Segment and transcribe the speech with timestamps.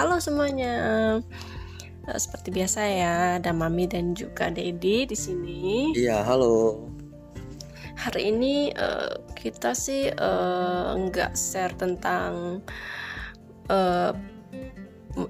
[0.00, 0.72] Halo semuanya.
[2.08, 5.92] Uh, seperti biasa ya, ada Mami dan juga Dedi di sini.
[5.92, 6.88] Iya, halo.
[8.00, 12.64] Hari ini uh, kita sih uh, nggak share tentang
[13.68, 14.16] uh,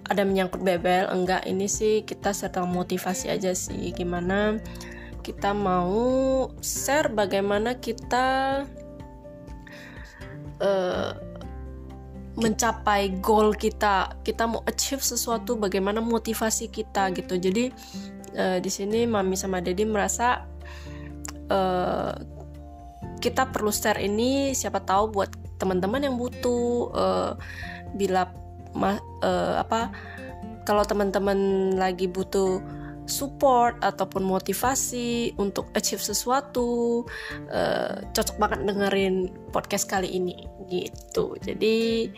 [0.06, 1.50] ada menyangkut bebel, enggak.
[1.50, 3.90] Ini sih kita share tentang motivasi aja sih.
[3.90, 4.62] Gimana
[5.26, 8.62] kita mau share bagaimana kita
[10.62, 11.10] uh,
[12.40, 17.36] mencapai goal kita kita mau achieve sesuatu bagaimana motivasi kita gitu.
[17.36, 17.70] Jadi
[18.34, 20.48] uh, di sini mami sama dedi merasa
[21.52, 22.12] uh,
[23.20, 25.30] kita perlu share ini siapa tahu buat
[25.60, 27.32] teman-teman yang butuh uh,
[27.92, 28.32] bila
[28.80, 29.92] uh, apa
[30.64, 32.79] kalau teman-teman lagi butuh
[33.10, 37.02] support ataupun motivasi untuk achieve sesuatu
[37.50, 41.36] uh, cocok banget dengerin podcast kali ini gitu.
[41.42, 42.08] Jadi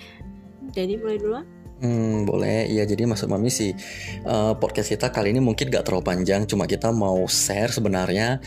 [0.71, 1.41] jadi mulai dulu
[1.83, 2.71] Hmm, boleh.
[2.71, 3.75] Ya, jadi maksud Mami sih
[4.23, 8.39] uh, podcast kita kali ini mungkin gak terlalu panjang, cuma kita mau share sebenarnya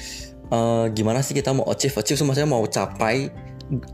[0.55, 3.27] uh, gimana sih kita mau achieve, achieve maksudnya mau capai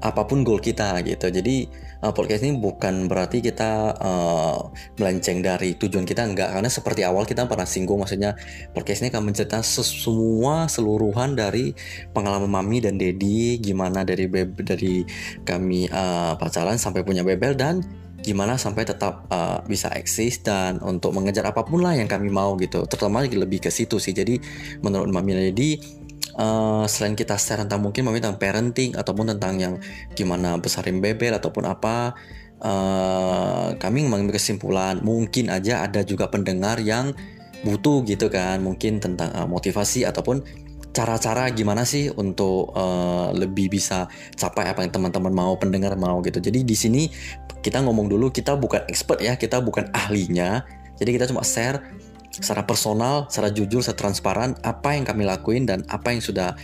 [0.03, 1.31] apa pun goal kita gitu.
[1.31, 1.69] Jadi
[2.03, 4.59] uh, podcast ini bukan berarti kita uh,
[4.99, 6.51] melenceng dari tujuan kita enggak.
[6.51, 8.35] Karena seperti awal kita pernah singgung maksudnya
[8.75, 11.71] podcast ini akan menceritakan semua seluruhan dari
[12.11, 14.27] pengalaman mami dan dedi gimana dari
[14.59, 15.07] dari
[15.47, 17.79] kami uh, pacaran sampai punya bebel dan
[18.21, 22.53] gimana sampai tetap uh, bisa eksis dan untuk mengejar apa pun lah yang kami mau
[22.61, 22.85] gitu.
[22.85, 24.13] Terutama lebih ke situ sih.
[24.13, 24.37] Jadi
[24.85, 25.81] menurut mami dan dedi
[26.37, 29.73] uh, selain kita share tentang mungkin mami tentang parenting ataupun tentang yang
[30.13, 32.15] gimana besarin bebel ataupun apa
[32.61, 37.11] uh, kami mengambil kesimpulan mungkin aja ada juga pendengar yang
[37.61, 40.41] butuh gitu kan mungkin tentang uh, motivasi ataupun
[40.91, 46.43] cara-cara gimana sih untuk uh, lebih bisa capai apa yang teman-teman mau pendengar mau gitu.
[46.43, 47.07] Jadi di sini
[47.63, 50.67] kita ngomong dulu kita bukan expert ya kita bukan ahlinya.
[50.99, 51.79] Jadi kita cuma share
[52.31, 56.55] secara personal, secara jujur, secara transparan apa yang kami lakuin dan apa yang sudah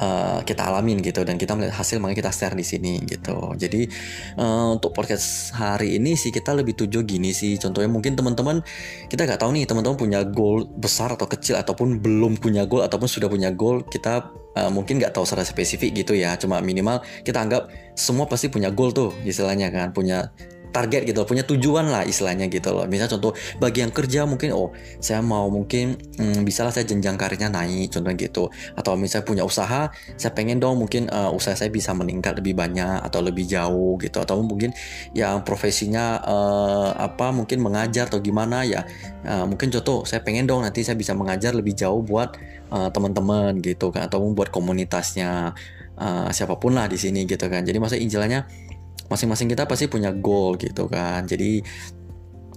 [0.00, 3.56] uh, kita alamin gitu dan kita melihat hasil makanya kita share di sini gitu.
[3.56, 3.88] Jadi
[4.36, 7.56] uh, untuk podcast hari ini sih kita lebih tujuh gini sih.
[7.56, 8.60] Contohnya mungkin teman-teman
[9.08, 13.08] kita nggak tahu nih teman-teman punya goal besar atau kecil ataupun belum punya goal ataupun
[13.08, 16.36] sudah punya goal kita uh, mungkin nggak tahu secara spesifik gitu ya.
[16.36, 20.28] Cuma minimal kita anggap semua pasti punya goal tuh istilahnya kan punya
[20.76, 22.84] target gitu punya tujuan lah istilahnya gitu loh.
[22.84, 27.16] Misalnya contoh bagi yang kerja mungkin oh saya mau mungkin hmm, bisa lah saya jenjang
[27.16, 28.52] karirnya naik contohnya gitu.
[28.76, 29.88] Atau misalnya punya usaha
[30.20, 34.20] saya pengen dong mungkin uh, usaha saya bisa meningkat lebih banyak atau lebih jauh gitu.
[34.20, 34.76] Atau mungkin
[35.16, 38.84] yang profesinya uh, apa mungkin mengajar atau gimana ya.
[39.24, 42.36] Uh, mungkin contoh saya pengen dong nanti saya bisa mengajar lebih jauh buat
[42.68, 45.56] uh, teman-teman gitu kan atau buat komunitasnya
[45.96, 47.64] uh, siapa pun lah di sini gitu kan.
[47.64, 48.65] Jadi masa injilannya
[49.06, 51.26] masing-masing kita pasti punya goal gitu kan.
[51.26, 51.62] Jadi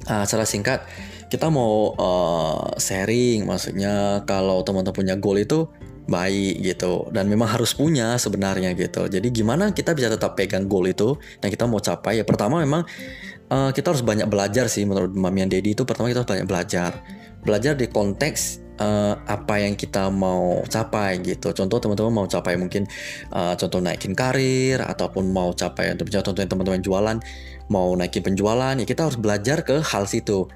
[0.10, 0.80] uh, secara singkat
[1.30, 5.70] kita mau uh, sharing maksudnya kalau teman-teman punya goal itu
[6.10, 9.06] baik gitu dan memang harus punya sebenarnya gitu.
[9.06, 12.18] Jadi gimana kita bisa tetap pegang goal itu dan kita mau capai?
[12.20, 12.82] Ya pertama memang
[13.54, 15.86] uh, kita harus banyak belajar sih menurut Mamian Dedi itu.
[15.86, 16.92] Pertama kita harus banyak belajar.
[17.46, 21.52] Belajar di konteks uh, apa yang kita mau capai gitu.
[21.52, 22.88] Contoh teman-teman mau capai mungkin
[23.36, 27.18] uh, contoh naikin karir ataupun mau capai untuk contoh teman-teman jualan
[27.70, 30.50] mau naikin penjualan ya kita harus belajar ke hal situ.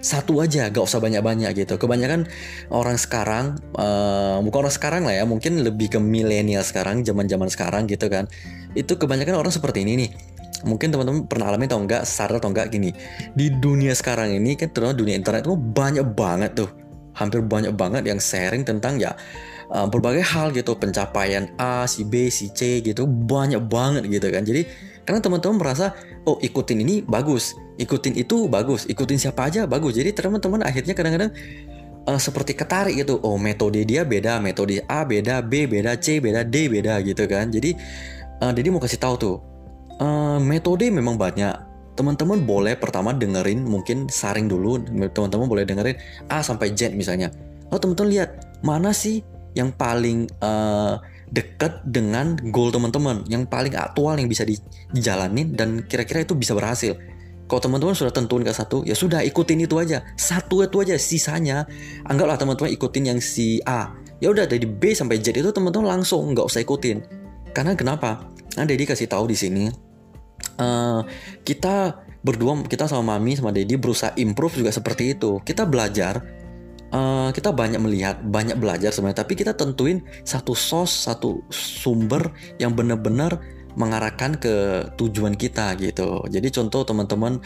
[0.00, 1.76] Satu aja gak usah banyak-banyak gitu.
[1.76, 2.24] Kebanyakan
[2.72, 7.84] orang sekarang uh, bukan orang sekarang lah ya mungkin lebih ke milenial sekarang zaman-zaman sekarang
[7.84, 8.24] gitu kan.
[8.72, 10.10] Itu kebanyakan orang seperti ini nih.
[10.64, 12.96] Mungkin teman-teman pernah alami atau enggak sadar atau enggak gini.
[13.36, 16.89] Di dunia sekarang ini kan terutama dunia internet itu banyak banget tuh
[17.20, 19.12] hampir banyak banget yang sharing tentang ya
[19.68, 24.40] uh, berbagai hal gitu pencapaian A, si B, si C gitu banyak banget gitu kan.
[24.42, 24.64] Jadi
[25.04, 25.92] karena teman-teman merasa
[26.24, 30.00] oh ikutin ini bagus, ikutin itu bagus, ikutin siapa aja bagus.
[30.00, 31.30] Jadi teman-teman akhirnya kadang-kadang
[32.08, 33.20] uh, seperti ketarik gitu.
[33.20, 37.52] Oh metode dia beda, metode A beda, B beda, C beda, D beda gitu kan.
[37.52, 37.76] Jadi
[38.40, 39.36] uh, Dedi mau kasih tahu tuh
[40.00, 41.69] uh, metode memang banyak
[42.00, 44.80] teman-teman boleh pertama dengerin mungkin saring dulu
[45.12, 46.00] teman-teman boleh dengerin
[46.32, 47.28] A sampai Z misalnya.
[47.68, 48.30] Lalu teman-teman lihat
[48.64, 49.20] mana sih
[49.52, 50.96] yang paling uh,
[51.28, 53.28] dekat dengan goal teman-teman?
[53.28, 54.48] Yang paling aktual yang bisa
[54.96, 56.96] dijalanin dan kira-kira itu bisa berhasil?
[57.44, 60.00] Kalau teman-teman sudah tentuin ke satu ya sudah ikutin itu aja.
[60.16, 61.68] Satu itu aja sisanya.
[62.08, 63.92] Anggaplah teman-teman ikutin yang si A.
[64.24, 67.04] Ya udah dari B sampai Z itu teman-teman langsung nggak usah ikutin.
[67.52, 68.24] Karena kenapa?
[68.56, 69.89] Nah Dedi kasih tahu di sini
[70.60, 71.00] uh,
[71.42, 75.40] kita berdua kita sama mami sama dedi berusaha improve juga seperti itu.
[75.40, 76.20] Kita belajar
[76.92, 79.24] uh, kita banyak melihat banyak belajar sebenarnya.
[79.24, 82.30] Tapi kita tentuin satu sos satu sumber
[82.60, 83.40] yang benar-benar
[83.78, 86.24] mengarahkan ke tujuan kita gitu.
[86.26, 87.38] Jadi contoh teman-teman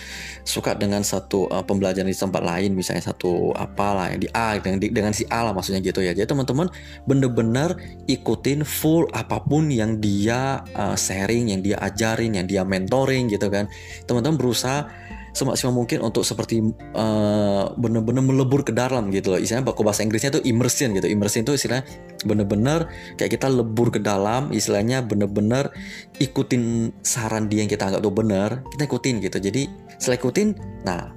[0.45, 4.79] suka dengan satu uh, pembelajaran di tempat lain, misalnya satu apalah yang di A dengan
[4.81, 6.17] dengan si A lah maksudnya gitu ya.
[6.17, 6.71] Jadi teman-teman
[7.05, 7.77] bener-bener
[8.09, 13.51] ikutin full apa pun yang dia uh, sharing, yang dia ajarin, yang dia mentoring gitu
[13.53, 13.69] kan.
[14.09, 14.89] Teman-teman berusaha
[15.35, 16.63] semaksimal mungkin untuk seperti
[16.95, 19.41] uh, benar-benar melebur ke dalam gitu loh.
[19.43, 21.11] Istilahnya kalau bahasa Inggrisnya itu immersion gitu.
[21.11, 21.85] Immersion itu istilahnya
[22.23, 22.89] benar-benar
[23.19, 25.75] kayak kita lebur ke dalam, istilahnya benar-benar
[26.23, 29.37] ikutin saran dia yang kita anggap tuh benar, kita ikutin gitu.
[29.43, 29.63] Jadi
[29.99, 30.49] setelah ikutin,
[30.87, 31.11] nah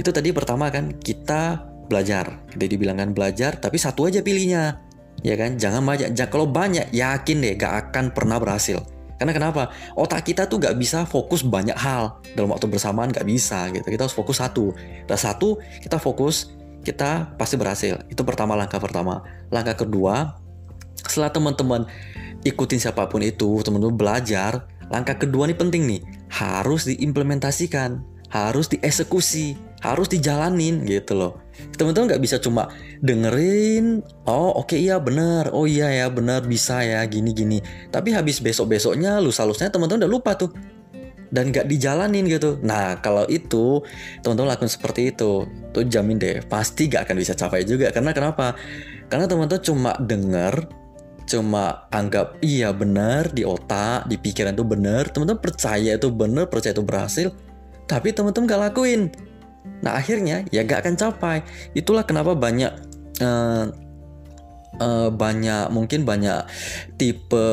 [0.00, 2.40] itu tadi pertama kan kita belajar.
[2.56, 4.80] Jadi dibilangkan belajar, tapi satu aja pilihnya.
[5.20, 6.14] Ya kan, jangan banyak.
[6.30, 9.74] Kalau banyak, yakin deh gak akan pernah berhasil karena kenapa?
[9.98, 13.82] Otak kita tuh gak bisa fokus banyak hal dalam waktu bersamaan gak bisa gitu.
[13.82, 14.70] Kita harus fokus satu.
[15.10, 16.54] Dan satu kita fokus
[16.86, 17.98] kita pasti berhasil.
[18.06, 19.26] Itu pertama langkah pertama.
[19.50, 20.38] Langkah kedua,
[21.02, 21.90] setelah teman-teman
[22.46, 26.00] ikutin siapa pun itu, teman-teman belajar, langkah kedua ini penting nih,
[26.30, 27.98] harus diimplementasikan,
[28.30, 31.47] harus dieksekusi, harus dijalanin gitu loh
[31.78, 32.70] teman-teman nggak bisa cuma
[33.02, 35.50] dengerin oh oke okay, iya benar.
[35.54, 37.58] Oh iya ya benar bisa ya gini gini.
[37.90, 40.50] Tapi habis besok besoknya lusa lusanya teman-teman udah lupa tuh.
[41.28, 42.56] Dan nggak dijalanin gitu.
[42.64, 43.84] Nah kalau itu
[44.24, 45.44] teman-teman lakukan seperti itu
[45.74, 47.92] tuh jamin deh pasti gak akan bisa capai juga.
[47.92, 48.56] Karena kenapa?
[49.12, 50.54] Karena teman-teman cuma denger
[51.28, 55.12] cuma anggap iya benar di otak di pikiran itu benar.
[55.12, 57.28] Teman-teman percaya itu benar percaya itu berhasil.
[57.84, 59.12] Tapi teman-teman gak lakuin
[59.84, 61.46] Nah akhirnya ya gak akan capai.
[61.72, 62.72] Itulah kenapa banyak
[63.22, 63.64] uh,
[64.78, 66.44] uh, banyak mungkin banyak
[66.98, 67.46] tipe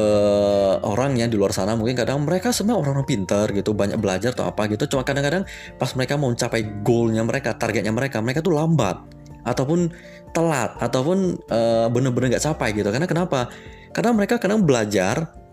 [0.82, 1.78] orang yang di luar sana.
[1.78, 4.86] Mungkin kadang mereka semua orang-orang pintar gitu banyak belajar atau apa gitu.
[4.98, 5.46] Cuma kadang-kadang
[5.78, 8.98] pas mereka mau mencapai goalnya mereka targetnya mereka mereka tuh lambat
[9.46, 9.94] ataupun
[10.34, 12.90] telat ataupun uh, bener-bener gak capai gitu.
[12.90, 13.48] Karena kenapa?
[13.96, 15.45] Karena mereka kadang belajar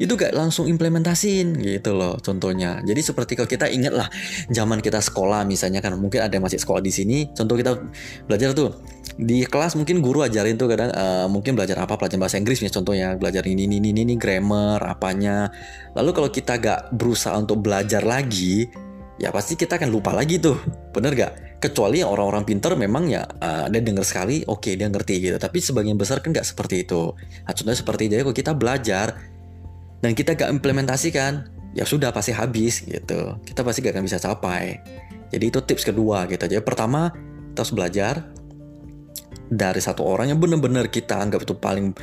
[0.00, 2.80] itu gak langsung implementasiin gitu loh contohnya.
[2.80, 4.08] Jadi seperti kalau kita ingat lah
[4.48, 7.28] zaman kita sekolah misalnya kan mungkin ada yang masih sekolah di sini.
[7.36, 7.76] Contoh kita
[8.24, 8.80] belajar tuh
[9.20, 12.72] di kelas mungkin guru ajarin tuh kadang uh, mungkin belajar apa pelajaran bahasa Inggris nih
[12.72, 15.52] contohnya belajar ini ini ini ini grammar apanya.
[15.92, 18.72] Lalu kalau kita gak berusaha untuk belajar lagi
[19.20, 20.56] ya pasti kita akan lupa lagi tuh.
[20.96, 21.32] Bener gak?
[21.60, 25.60] kecuali orang-orang pinter memang ya uh, dia dengar sekali oke okay, dia ngerti gitu tapi
[25.60, 27.12] sebagian besar kan nggak seperti itu
[27.44, 29.06] nah, contohnya seperti jadi kalau kita belajar
[30.00, 33.36] dan kita gak implementasikan, ya sudah pasti habis gitu.
[33.44, 34.80] Kita pasti gak akan bisa capai.
[35.30, 36.42] Jadi itu tips kedua gitu.
[36.42, 37.12] Jadi pertama
[37.52, 38.14] kita harus belajar
[39.50, 41.94] dari satu orang yang benar-benar kita anggap itu paling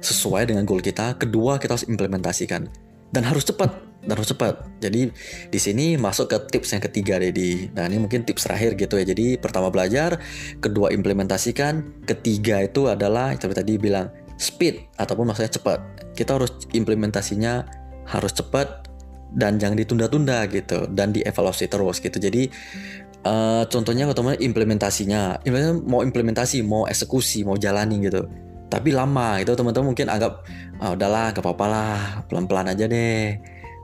[0.00, 1.16] sesuai dengan goal kita.
[1.16, 2.68] Kedua kita harus implementasikan
[3.14, 3.70] dan harus cepat
[4.04, 4.68] dan harus cepat.
[4.84, 5.08] Jadi
[5.48, 7.70] di sini masuk ke tips yang ketiga deh di.
[7.72, 9.04] Nah ini mungkin tips terakhir gitu ya.
[9.08, 10.20] Jadi pertama belajar,
[10.60, 15.78] kedua implementasikan, ketiga itu adalah seperti tadi bilang speed ataupun maksudnya cepat.
[16.14, 17.64] Kita harus implementasinya
[18.04, 18.88] harus cepat
[19.34, 22.16] dan jangan ditunda-tunda gitu dan dievaluasi terus gitu.
[22.20, 22.50] Jadi
[23.26, 25.42] uh, contohnya teman implementasinya,
[25.84, 28.26] mau implementasi, mau eksekusi, mau jalani gitu.
[28.70, 30.42] Tapi lama itu teman-teman mungkin anggap
[30.82, 33.38] ah, udahlah gak apa-apa lah pelan-pelan aja deh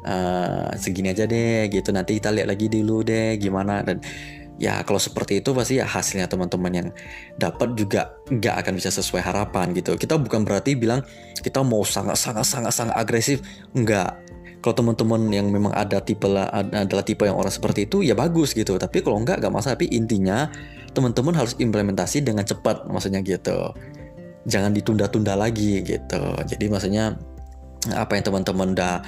[0.07, 4.01] uh, segini aja deh gitu nanti kita lihat lagi dulu deh gimana dan
[4.61, 6.89] ya kalau seperti itu pasti ya hasilnya teman-teman yang
[7.41, 9.97] dapat juga nggak akan bisa sesuai harapan gitu.
[9.97, 11.01] Kita bukan berarti bilang
[11.41, 13.41] kita mau sangat sangat sangat sangat agresif.
[13.73, 14.21] Nggak.
[14.61, 18.53] Kalau teman-teman yang memang ada tipe lah adalah tipe yang orang seperti itu ya bagus
[18.53, 18.77] gitu.
[18.77, 19.81] Tapi kalau enggak nggak masalah.
[19.81, 20.53] Tapi intinya
[20.93, 23.73] teman-teman harus implementasi dengan cepat maksudnya gitu.
[24.45, 26.23] Jangan ditunda-tunda lagi gitu.
[26.45, 27.17] Jadi maksudnya
[27.97, 29.01] apa yang teman-teman udah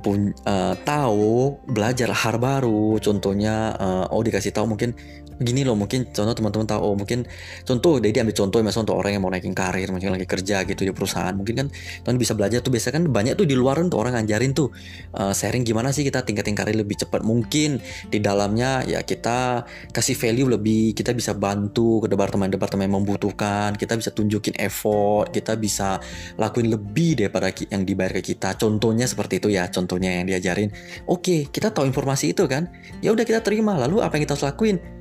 [0.00, 2.98] pun uh, tahu belajar hal baru.
[2.98, 4.96] Contohnya uh, oh dikasih tahu mungkin
[5.40, 7.24] gini loh mungkin contoh teman-teman tahu oh mungkin
[7.64, 10.84] contoh jadi ambil contoh misalnya untuk orang yang mau naikin karir mungkin lagi kerja gitu
[10.84, 11.66] di perusahaan mungkin kan
[12.04, 14.68] teman bisa belajar tuh biasa kan banyak tuh di luar tuh orang ngajarin tuh
[15.16, 17.80] uh, sharing gimana sih kita tingkatin karir lebih cepat mungkin
[18.12, 19.64] di dalamnya ya kita
[19.96, 25.56] kasih value lebih kita bisa bantu ke departemen-departemen yang membutuhkan kita bisa tunjukin effort kita
[25.56, 25.96] bisa
[26.36, 28.54] lakuin lebih daripada yang dibayar ke kita.
[28.60, 30.68] Contohnya seperti itu ya contohnya yang diajarin.
[31.08, 32.68] Oke kita tahu informasi itu kan
[33.00, 34.99] ya udah kita terima lalu apa yang kita harus lakuin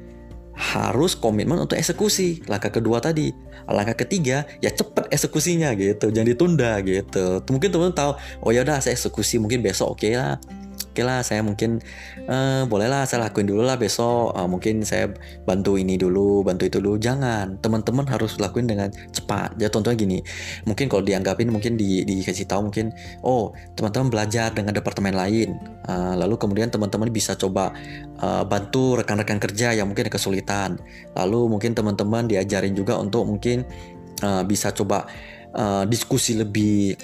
[0.60, 2.44] harus komitmen untuk eksekusi.
[2.51, 3.32] Langkah kedua tadi.
[3.63, 7.39] Langkah ketiga ya cepet eksekusinya gitu, jangan ditunda gitu.
[7.48, 8.12] Mungkin teman-teman tahu,
[8.44, 10.36] oh ya udah saya eksekusi mungkin besok oke okay lah
[11.00, 11.79] oke lah saya mungkin
[12.27, 14.36] uh, bolehlah saya lakuin dulu lah besok.
[14.36, 15.08] Uh, mungkin saya
[15.48, 17.00] bantu ini dulu bantu itu dulu.
[17.00, 19.56] Jangan teman-teman harus lakuin dengan cepat.
[19.56, 20.20] Ya contohnya gini
[20.68, 22.91] mungkin kalau dianggapin mungkin di, dikasih tahu mungkin
[23.24, 25.56] oh teman-teman belajar dengan departemen lain.
[25.88, 27.72] Uh, lalu kemudian teman-teman bisa coba
[28.20, 30.75] uh, bantu rekan-rekan kerja yang mungkin ada kesulitan.
[31.15, 33.63] Lalu mungkin teman-teman diajarin juga untuk mungkin
[34.20, 35.08] uh, bisa coba
[35.56, 37.00] uh, diskusi lebih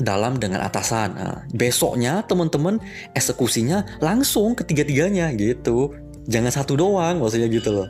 [0.00, 1.14] dalam dengan atasan.
[1.14, 2.80] Nah, besoknya teman-teman
[3.14, 5.92] eksekusinya langsung ketiga-tiganya gitu.
[6.26, 7.88] Jangan satu doang maksudnya gitu loh.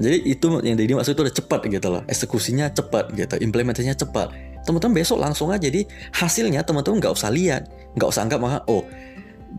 [0.00, 2.02] Jadi itu yang jadi maksud itu udah cepat gitu loh.
[2.08, 4.32] Eksekusinya cepat gitu, implementasinya cepat.
[4.66, 8.86] Teman-teman besok langsung aja jadi hasilnya teman-teman nggak usah lihat, nggak usah anggap oh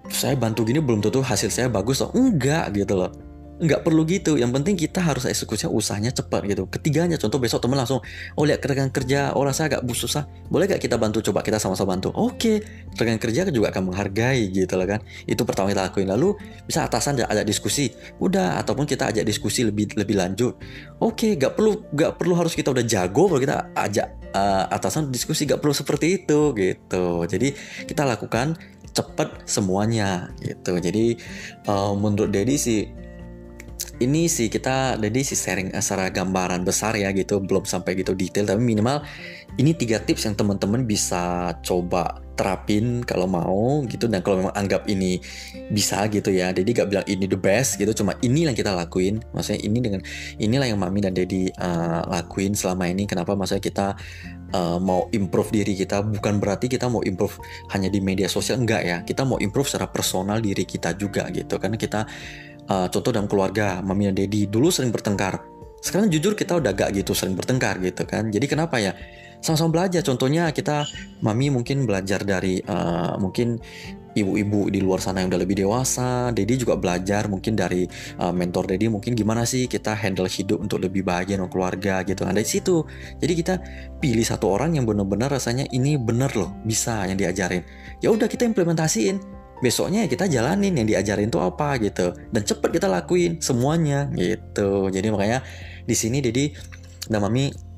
[0.09, 2.09] saya bantu gini belum tentu hasil saya bagus loh.
[2.17, 3.22] Enggak gitu loh
[3.63, 4.35] nggak perlu gitu.
[4.35, 6.67] Yang penting kita harus eksekusinya usahanya cepat gitu.
[6.67, 8.03] Ketiganya contoh besok temen langsung
[8.35, 11.23] oh lihat rekan kerja orang saya agak susah boleh gak kita bantu?
[11.23, 12.11] Coba kita sama-sama bantu.
[12.13, 12.61] Oke
[12.99, 14.99] rekan kerja juga akan menghargai gitu lah kan.
[15.25, 16.11] Itu pertama kita lakuin.
[16.11, 16.35] Lalu
[16.67, 17.89] bisa atasan ajak diskusi.
[18.19, 20.59] Udah ataupun kita ajak diskusi lebih lebih lanjut.
[20.99, 25.47] Oke gak perlu gak perlu harus kita udah jago kalau kita ajak uh, atasan diskusi.
[25.47, 27.23] Gak perlu seperti itu gitu.
[27.23, 27.55] Jadi
[27.87, 28.59] kita lakukan
[28.93, 30.77] cepat semuanya gitu.
[30.77, 31.17] Jadi
[31.65, 32.79] uh, menurut Dedi sih
[33.99, 38.47] ini sih kita jadi sih sharing secara gambaran besar ya gitu belum sampai gitu detail
[38.47, 39.03] tapi minimal
[39.61, 44.89] ini tiga tips yang teman-teman bisa coba terapin kalau mau gitu dan kalau memang anggap
[44.89, 45.21] ini
[45.69, 46.49] bisa gitu ya.
[46.49, 49.21] Jadi gak bilang ini the best gitu cuma ini yang kita lakuin.
[49.33, 50.01] Maksudnya ini dengan
[50.41, 53.05] inilah yang mami dan daddy uh, lakuin selama ini.
[53.05, 53.37] Kenapa?
[53.37, 53.87] Maksudnya kita
[54.57, 57.37] uh, mau improve diri kita bukan berarti kita mau improve
[57.69, 58.97] hanya di media sosial enggak ya.
[59.05, 62.09] Kita mau improve secara personal diri kita juga gitu karena kita
[62.69, 65.43] uh, contoh dalam keluarga mami dan daddy dulu sering bertengkar.
[65.83, 68.31] Sekarang jujur kita udah gak gitu sering bertengkar gitu kan.
[68.31, 68.95] Jadi kenapa ya?
[69.43, 69.99] Sama-sama belajar.
[70.07, 70.87] Contohnya kita
[71.19, 73.59] mami mungkin belajar dari uh, mungkin
[74.13, 77.83] ibu-ibu di luar sana yang udah lebih dewasa Dedi juga belajar mungkin dari
[78.21, 82.23] uh, mentor Dedi mungkin gimana sih kita handle hidup untuk lebih bahagia dengan keluarga gitu
[82.23, 82.85] nah dari situ.
[83.19, 83.53] Jadi kita
[83.99, 87.65] pilih satu orang yang benar-benar rasanya ini bener loh bisa yang diajarin.
[87.99, 89.32] Ya udah kita implementasiin
[89.63, 92.11] besoknya ya kita jalanin yang diajarin tuh apa gitu.
[92.11, 94.91] Dan cepet kita lakuin semuanya gitu.
[94.91, 95.39] Jadi makanya
[95.87, 96.51] di sini Dedi
[97.07, 97.71] dan Mami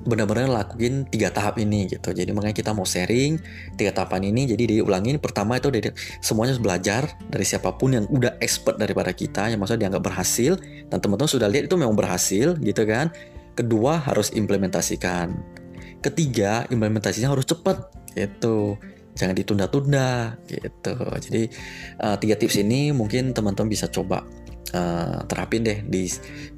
[0.00, 2.12] benar-benar lakuin tiga tahap ini gitu.
[2.12, 3.40] Jadi makanya kita mau sharing
[3.80, 4.52] tiga tahapan ini.
[4.52, 5.88] Jadi diulangin pertama itu dari
[6.20, 10.60] semuanya harus belajar dari siapa pun yang udah expert daripada kita yang maksudnya dianggap berhasil
[10.92, 13.08] dan teman-teman sudah lihat itu memang berhasil gitu kan.
[13.56, 15.32] Kedua harus implementasikan.
[16.00, 18.76] Ketiga implementasinya harus cepat gitu
[19.14, 20.94] jangan ditunda-tunda gitu.
[20.96, 21.42] Jadi
[22.00, 24.24] uh, tiga tips ini mungkin teman-teman bisa coba
[24.74, 26.06] uh, terapin deh di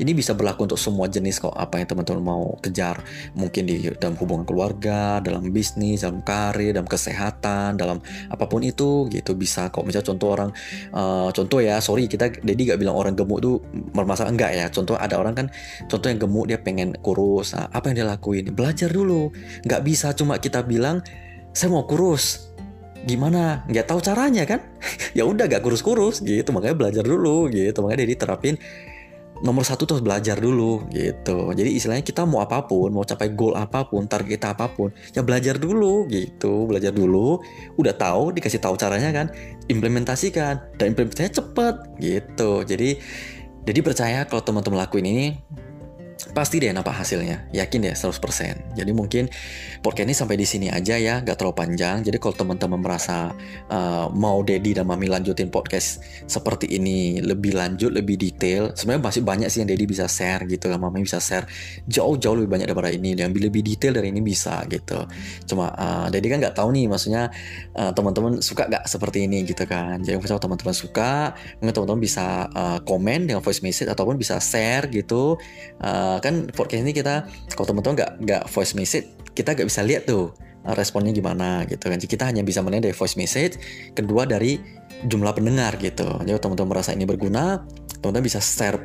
[0.00, 3.00] ini bisa berlaku untuk semua jenis kok apa yang teman-teman mau kejar.
[3.36, 9.08] Mungkin di dalam hubungan keluarga dalam bisnis dalam karir dalam kesehatan dalam apa pun itu
[9.08, 9.34] gitu.
[9.36, 9.84] Bisa kok.
[9.84, 10.50] Misalnya contoh orang
[10.92, 13.60] uh, contoh ya sorry kita jadi gak bilang orang gemuk tuh
[13.92, 14.32] bermasalah.
[14.32, 14.66] Enggak ya.
[14.68, 15.46] Contoh ada orang kan
[15.88, 17.56] contoh yang gemuk dia pengen kurus.
[17.56, 18.52] Nah, apa yang dia lakuin?
[18.52, 19.32] Belajar dulu.
[19.64, 21.00] Nggak bisa cuma kita bilang
[21.52, 22.52] saya mau kurus.
[23.04, 23.64] Gimana?
[23.68, 24.60] Nggak tahu caranya kan?
[25.12, 26.56] Ya udah gak kurus-kurus gitu.
[26.56, 27.84] Makanya belajar dulu gitu.
[27.84, 28.56] Makanya dia diterapin
[29.42, 31.52] nomor satu terus belajar dulu gitu.
[31.52, 35.20] Jadi istilahnya kita mau apa pun mau capai goal apa pun target apa pun ya
[35.20, 36.64] belajar dulu gitu.
[36.64, 37.42] Belajar dulu.
[37.76, 39.26] Udah tahu dikasih tahu caranya kan?
[39.68, 40.78] Implementasikan.
[40.80, 42.64] Dan implementasinya cepet gitu.
[42.64, 42.96] Jadi
[43.62, 45.26] jadi percaya kalau teman-teman lakuin ini
[46.30, 47.50] pasti deh nampak hasilnya.
[47.50, 49.28] Yakin deh 100% jadi mungkin
[49.82, 52.06] podcast ini sampai di sini aja ya gak terlalu panjang.
[52.06, 53.34] Jadi kalau teman-teman merasa
[53.68, 59.22] uh, mau Dedi dan Mami lanjutin podcast seperti ini lebih lanjut lebih detail sebenarnya masih
[59.22, 61.46] banyak sih yang Dedi bisa share gitu kan Mami bisa share.
[61.86, 63.14] Jauh-jauh lebih banyak daripada ini.
[63.14, 65.04] Dan lebih detail dari ini bisa gitu.
[65.46, 67.32] Cuma uh, Dedi kan nggak tahu nih maksudnya
[67.76, 70.00] uh, teman-teman suka gak seperti ini gitu kan.
[70.02, 74.88] Jadi misalnya teman-teman suka mungkin teman-teman bisa uh, komen dengan voice message ataupun bisa share
[74.90, 75.36] gitu.
[75.80, 80.04] Uh, kan podcast ini kita kalau teman-teman nggak nggak voice message kita nggak bisa lihat
[80.04, 80.34] tuh
[80.66, 81.98] uh, responnya gimana gitu kan.
[81.98, 83.58] Kita hanya bisa melihat dari voice message
[83.96, 84.58] kedua dari
[85.06, 86.06] jumlah pendengar gitu.
[86.22, 87.62] Jadi teman-teman merasa ini berguna
[88.02, 88.82] teman-teman bisa share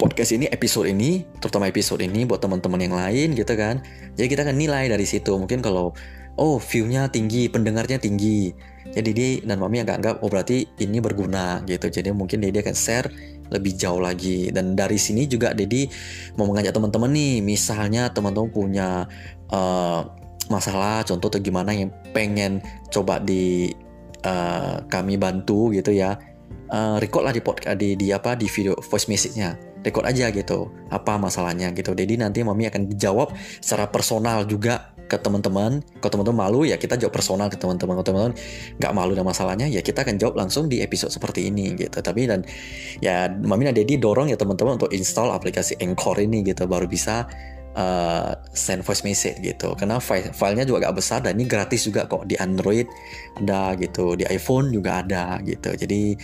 [0.00, 3.80] podcast ini episode ini terutama episode ini buat teman-teman yang lain gitu kan.
[4.18, 5.32] Jadi kita akan nilai dari situ.
[5.38, 5.94] Mungkin kalau
[6.38, 8.52] oh view-nya tinggi pendengarnya tinggi.
[8.88, 11.88] Jadi dia dan mami agak anggap oh berarti ini berguna gitu.
[11.88, 13.08] Jadi mungkin dia akan share
[13.52, 14.48] lebih jauh lagi.
[14.52, 15.88] Dan dari sini juga Dedi
[16.36, 19.04] mau mengajak teman-teman nih misalnya teman-teman punya
[19.52, 20.00] uh,
[20.48, 23.68] masalah contoh atau gimana yang pengen coba di
[24.24, 26.16] uh, kami bantu gitu ya
[26.72, 29.56] uh, record lah di podcast di, di apa di video voice message-nya.
[29.78, 31.94] Record aja gitu apa masalahnya gitu.
[31.94, 33.30] Jadi nanti mami akan jawab
[33.62, 35.80] secara personal juga ke teman-teman.
[35.98, 37.96] Kalau teman-teman malu ya kita jawab personal ke teman-teman.
[37.98, 38.34] Kalau teman-teman
[38.76, 41.98] nggak malu dan masalahnya ya kita akan jawab langsung di episode seperti ini gitu.
[41.98, 42.44] Tapi dan
[43.00, 46.68] ya mami dan daddy dorong ya teman-teman untuk install aplikasi Anchor ini gitu.
[46.68, 47.24] Baru bisa
[47.74, 49.72] uh, send voice message gitu.
[49.74, 52.84] Karena file filenya juga gak besar dan ini gratis juga kok di Android
[53.40, 54.14] ada gitu.
[54.14, 55.72] Di iPhone juga ada gitu.
[55.72, 56.14] Jadi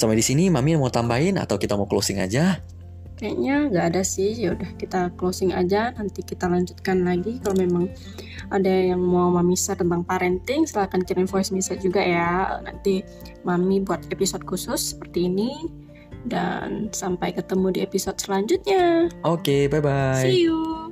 [0.00, 2.58] sampai di sini mami mau tambahin atau kita mau closing aja
[3.18, 4.34] kayaknya nggak ada sih.
[4.34, 5.94] Ya udah kita closing aja.
[5.94, 7.40] Nanti kita lanjutkan lagi.
[7.42, 7.90] Kalau memang
[8.50, 12.60] ada yang mau mami share tentang parenting silahkan kirim voice message juga ya.
[12.62, 13.02] Nanti
[13.46, 15.52] mami buat episode khusus seperti ini.
[16.24, 19.12] Dan sampai ketemu di episode selanjutnya.
[19.28, 20.24] Oke, bye bye.
[20.24, 20.83] see you